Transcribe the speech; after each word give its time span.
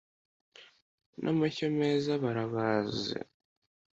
n’amashyo 1.23 1.67
meza 1.79 2.11
barabaze 2.23 3.13